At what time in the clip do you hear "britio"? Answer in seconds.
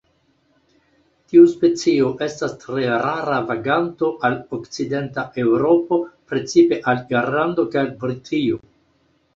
8.05-8.61